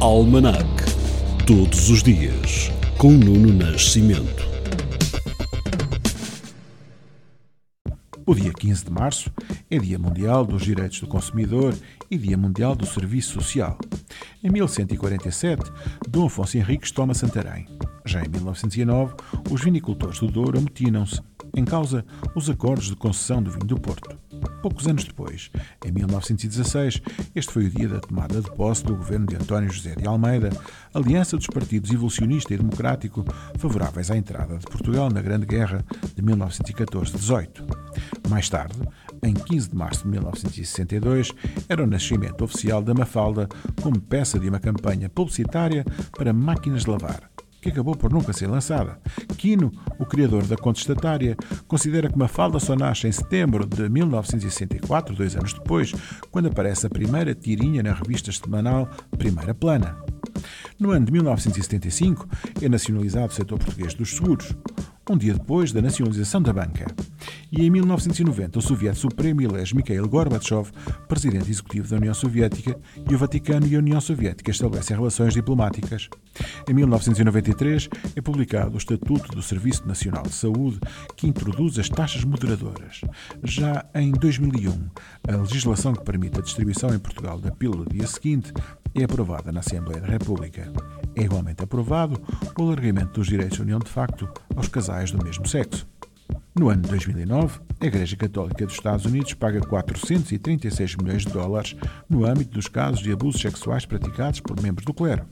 Almanac. 0.00 0.64
Todos 1.44 1.90
os 1.90 2.04
dias, 2.04 2.70
com 2.98 3.10
Nuno 3.10 3.52
Nascimento. 3.52 4.46
O 8.24 8.32
dia 8.32 8.52
15 8.52 8.84
de 8.84 8.90
março 8.92 9.28
é 9.68 9.76
Dia 9.76 9.98
Mundial 9.98 10.44
dos 10.44 10.62
Direitos 10.62 11.00
do 11.00 11.08
Consumidor 11.08 11.74
e 12.08 12.16
Dia 12.16 12.38
Mundial 12.38 12.76
do 12.76 12.86
Serviço 12.86 13.32
Social. 13.32 13.76
Em 14.44 14.48
1147, 14.50 15.68
Dom 16.08 16.26
Afonso 16.26 16.56
Henriques 16.56 16.92
toma 16.92 17.12
Santarém. 17.12 17.66
Já 18.04 18.24
em 18.24 18.28
1909, 18.28 19.14
os 19.50 19.64
vinicultores 19.64 20.20
do 20.20 20.28
Douro 20.28 20.58
amotinam-se, 20.58 21.20
em 21.58 21.64
causa 21.64 22.04
os 22.34 22.48
acordos 22.48 22.86
de 22.86 22.96
concessão 22.96 23.42
do 23.42 23.50
vinho 23.50 23.66
do 23.66 23.80
Porto. 23.80 24.16
Poucos 24.62 24.86
anos 24.86 25.04
depois, 25.04 25.50
em 25.84 25.90
1916, 25.90 27.02
este 27.34 27.52
foi 27.52 27.66
o 27.66 27.70
dia 27.70 27.88
da 27.88 28.00
tomada 28.00 28.40
de 28.40 28.50
posse 28.54 28.84
do 28.84 28.94
governo 28.94 29.26
de 29.26 29.36
António 29.36 29.70
José 29.70 29.94
de 29.96 30.06
Almeida, 30.06 30.50
aliança 30.94 31.36
dos 31.36 31.46
partidos 31.46 31.90
evolucionista 31.90 32.54
e 32.54 32.56
democrático 32.56 33.24
favoráveis 33.56 34.10
à 34.10 34.16
entrada 34.16 34.56
de 34.58 34.66
Portugal 34.66 35.10
na 35.10 35.20
Grande 35.20 35.46
Guerra 35.46 35.84
de 36.14 36.22
1914-18. 36.22 37.64
Mais 38.28 38.48
tarde, 38.48 38.78
em 39.22 39.34
15 39.34 39.70
de 39.70 39.76
março 39.76 40.04
de 40.04 40.10
1962, 40.10 41.32
era 41.68 41.82
o 41.82 41.86
nascimento 41.86 42.44
oficial 42.44 42.82
da 42.82 42.94
Mafalda 42.94 43.48
como 43.82 44.00
peça 44.00 44.38
de 44.38 44.48
uma 44.48 44.60
campanha 44.60 45.08
publicitária 45.08 45.84
para 46.16 46.32
máquinas 46.32 46.84
de 46.84 46.90
lavar 46.90 47.28
que 47.60 47.68
acabou 47.68 47.96
por 47.96 48.12
nunca 48.12 48.32
ser 48.32 48.46
lançada. 48.46 49.00
Quino, 49.36 49.72
o 49.98 50.06
criador 50.06 50.44
da 50.46 50.56
contestatária, 50.56 51.36
considera 51.66 52.08
que 52.08 52.18
Mafalda 52.18 52.58
só 52.58 52.76
nasce 52.76 53.06
em 53.06 53.12
setembro 53.12 53.66
de 53.66 53.88
1964, 53.88 55.14
dois 55.14 55.36
anos 55.36 55.52
depois, 55.52 55.92
quando 56.30 56.48
aparece 56.48 56.86
a 56.86 56.90
primeira 56.90 57.34
tirinha 57.34 57.82
na 57.82 57.92
revista 57.92 58.30
semanal 58.32 58.88
Primeira 59.16 59.54
Plana. 59.54 59.96
No 60.78 60.92
ano 60.92 61.06
de 61.06 61.12
1975, 61.12 62.28
é 62.62 62.68
nacionalizado 62.68 63.32
o 63.32 63.34
setor 63.34 63.58
português 63.58 63.94
dos 63.94 64.14
seguros 64.14 64.54
um 65.12 65.18
dia 65.18 65.34
depois 65.34 65.72
da 65.72 65.80
nacionalização 65.80 66.42
da 66.42 66.52
banca. 66.52 66.86
E 67.50 67.64
em 67.64 67.70
1990, 67.70 68.58
o 68.58 68.62
Soviético 68.62 69.00
Supremo 69.00 69.40
elege 69.42 69.74
Mikhail 69.74 70.08
Gorbachev 70.08 70.70
presidente 71.08 71.50
executivo 71.50 71.88
da 71.88 71.96
União 71.96 72.14
Soviética 72.14 72.78
e 73.08 73.14
o 73.14 73.18
Vaticano 73.18 73.66
e 73.66 73.74
a 73.74 73.78
União 73.78 74.00
Soviética 74.00 74.50
estabelecem 74.50 74.96
relações 74.96 75.34
diplomáticas. 75.34 76.08
Em 76.68 76.74
1993, 76.74 77.88
é 78.14 78.20
publicado 78.20 78.74
o 78.74 78.78
Estatuto 78.78 79.34
do 79.34 79.42
Serviço 79.42 79.86
Nacional 79.86 80.22
de 80.24 80.34
Saúde, 80.34 80.78
que 81.16 81.26
introduz 81.26 81.78
as 81.78 81.88
taxas 81.88 82.24
moderadoras. 82.24 83.00
Já 83.42 83.84
em 83.94 84.12
2001, 84.12 84.88
a 85.26 85.36
legislação 85.36 85.94
que 85.94 86.04
permite 86.04 86.38
a 86.38 86.42
distribuição 86.42 86.94
em 86.94 86.98
Portugal 86.98 87.38
da 87.40 87.50
pílula 87.50 87.84
do 87.84 87.94
dia 87.94 88.06
seguinte 88.06 88.52
é 88.94 89.04
aprovada 89.04 89.50
na 89.52 89.60
Assembleia 89.60 90.00
da 90.00 90.08
República. 90.08 90.70
É 91.18 91.22
igualmente 91.22 91.64
aprovado 91.64 92.22
o 92.56 92.62
alargamento 92.62 93.14
dos 93.14 93.26
direitos 93.26 93.56
de 93.56 93.62
união 93.64 93.80
de 93.80 93.90
facto 93.90 94.28
aos 94.54 94.68
casais 94.68 95.10
do 95.10 95.22
mesmo 95.22 95.48
sexo. 95.48 95.84
No 96.54 96.68
ano 96.68 96.82
de 96.82 96.90
2009, 96.90 97.58
a 97.80 97.86
Igreja 97.86 98.16
Católica 98.16 98.64
dos 98.64 98.76
Estados 98.76 99.04
Unidos 99.04 99.34
paga 99.34 99.60
436 99.60 100.94
milhões 100.94 101.24
de 101.24 101.32
dólares 101.32 101.74
no 102.08 102.24
âmbito 102.24 102.52
dos 102.52 102.68
casos 102.68 103.00
de 103.00 103.10
abusos 103.10 103.40
sexuais 103.40 103.84
praticados 103.84 104.38
por 104.38 104.62
membros 104.62 104.84
do 104.84 104.94
clero. 104.94 105.26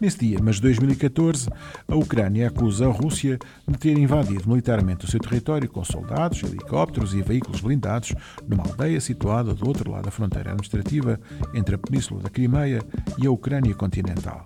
Nesse 0.00 0.18
dia, 0.18 0.38
mas 0.42 0.56
de 0.56 0.62
2014, 0.62 1.48
a 1.86 1.94
Ucrânia 1.94 2.48
acusa 2.48 2.86
a 2.86 2.92
Rússia 2.92 3.38
de 3.68 3.78
ter 3.78 3.96
invadido 3.96 4.48
militarmente 4.48 5.04
o 5.04 5.08
seu 5.08 5.20
território 5.20 5.68
com 5.68 5.84
soldados, 5.84 6.42
helicópteros 6.42 7.14
e 7.14 7.22
veículos 7.22 7.60
blindados 7.60 8.14
numa 8.48 8.64
aldeia 8.64 9.00
situada 9.00 9.54
do 9.54 9.68
outro 9.68 9.92
lado 9.92 10.06
da 10.06 10.10
fronteira 10.10 10.50
administrativa 10.50 11.20
entre 11.54 11.76
a 11.76 11.78
Península 11.78 12.20
da 12.20 12.30
Crimeia 12.30 12.82
e 13.16 13.28
a 13.28 13.30
Ucrânia 13.30 13.74
continental. 13.76 14.42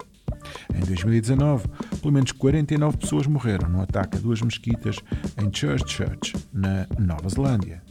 Em 0.75 0.81
2019, 0.85 1.69
pelo 2.01 2.13
menos 2.13 2.33
49 2.33 2.97
pessoas 2.99 3.27
morreram 3.27 3.69
num 3.69 3.81
ataque 3.81 4.17
a 4.17 4.21
duas 4.21 4.41
mesquitas 4.43 4.97
em 5.37 5.53
Church, 5.53 6.35
na 6.53 6.87
Nova 6.99 7.29
Zelândia. 7.29 7.83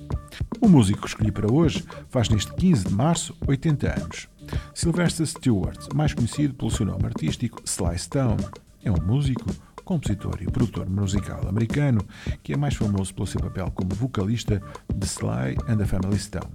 O 0.59 0.67
músico 0.67 1.01
que 1.01 1.07
escolhi 1.07 1.31
para 1.31 1.51
hoje 1.51 1.83
faz 2.09 2.29
neste 2.29 2.53
15 2.53 2.85
de 2.85 2.93
março 2.93 3.35
80 3.45 4.01
anos. 4.01 4.29
Sylvester 4.73 5.25
Stewart, 5.25 5.93
mais 5.93 6.13
conhecido 6.13 6.53
pelo 6.53 6.71
seu 6.71 6.85
nome 6.85 7.05
artístico 7.05 7.61
Sly 7.65 7.97
Stone, 7.97 8.43
é 8.83 8.91
um 8.91 9.01
músico, 9.01 9.45
compositor 9.83 10.37
e 10.41 10.45
produtor 10.45 10.89
musical 10.89 11.47
americano 11.47 12.05
que 12.41 12.53
é 12.53 12.57
mais 12.57 12.75
famoso 12.75 13.13
pelo 13.13 13.27
seu 13.27 13.41
papel 13.41 13.71
como 13.71 13.93
vocalista 13.93 14.61
de 14.93 15.05
Sly 15.05 15.57
and 15.67 15.77
the 15.77 15.85
Family 15.85 16.17
Stone. 16.17 16.51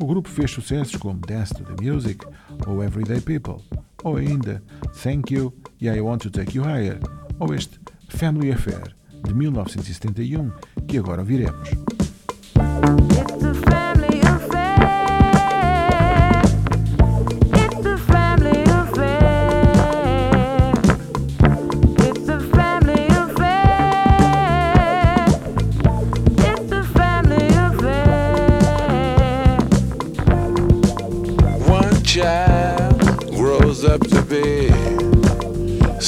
O 0.00 0.06
grupo 0.06 0.28
fez 0.28 0.50
sucessos 0.50 0.96
como 0.96 1.20
Dance 1.20 1.54
to 1.54 1.64
the 1.64 1.82
Music 1.82 2.26
ou 2.66 2.82
Everyday 2.82 3.20
People, 3.20 3.62
ou 4.04 4.16
ainda 4.16 4.62
Thank 5.02 5.34
You 5.34 5.52
e 5.80 5.88
I 5.88 6.00
Want 6.00 6.18
to 6.18 6.30
Take 6.30 6.56
You 6.56 6.64
Higher, 6.64 7.00
ou 7.40 7.52
este 7.52 7.80
Family 8.08 8.52
Affair 8.52 8.94
de 9.24 9.34
1971 9.34 10.52
que 10.86 10.98
agora 10.98 11.22
ouviremos. 11.22 11.70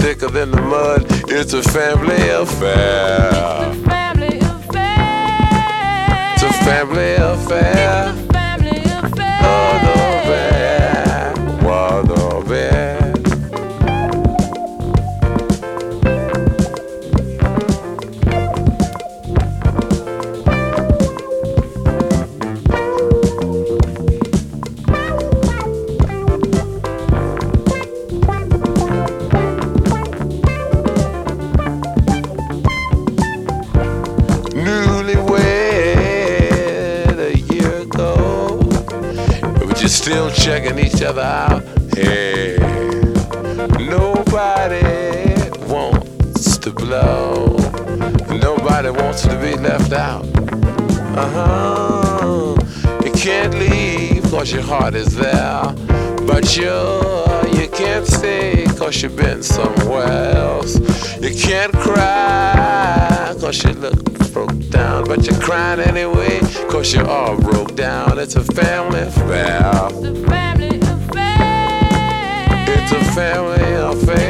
thicker 0.00 0.28
than 0.28 0.50
the 0.50 0.60
mud. 0.62 1.04
It's 1.28 1.52
a 1.52 1.62
family 1.62 2.28
affair. 2.30 3.28
It's 3.28 3.78
a 3.78 3.88
family 3.88 4.38
affair. 4.38 6.32
It's 6.34 6.42
a 6.42 6.52
family 6.64 7.14
affair. 7.14 7.79
Still 40.10 40.30
checking 40.32 40.76
each 40.76 41.02
other 41.02 41.22
out. 41.22 41.62
Hey, 41.94 42.56
nobody 43.78 44.82
wants 45.72 46.58
to 46.58 46.72
blow. 46.72 47.56
Nobody 48.28 48.90
wants 48.90 49.22
to 49.22 49.38
be 49.40 49.54
left 49.54 49.92
out. 49.92 50.24
Uh 51.16 51.30
huh. 51.36 52.56
You 53.04 53.12
can't 53.12 53.54
leave 53.54 54.24
cause 54.24 54.50
your 54.50 54.62
heart 54.62 54.96
is 54.96 55.14
there. 55.14 55.62
But 56.26 56.56
you, 56.56 56.74
you 57.56 57.59
can't 57.84 58.06
stay 58.06 58.66
cause 58.76 59.02
you've 59.02 59.16
been 59.16 59.42
somewhere 59.42 60.36
else. 60.36 60.78
You 61.18 61.34
can't 61.34 61.72
cry 61.72 63.34
cause 63.40 63.64
you 63.64 63.72
look 63.72 64.04
broke 64.32 64.68
down. 64.68 65.04
But 65.04 65.26
you're 65.26 65.40
crying 65.40 65.80
anyway 65.80 66.40
cause 66.68 66.92
you're 66.92 67.08
all 67.08 67.36
broke 67.36 67.74
down. 67.76 68.18
It's 68.18 68.36
a 68.36 68.44
family 68.44 69.00
affair. 69.00 69.88
It's 69.92 70.06
a 70.06 70.26
family 70.28 70.78
affair. 70.78 72.64
It's 72.68 72.92
a 72.92 73.04
family 73.14 73.72
affair. 73.72 74.29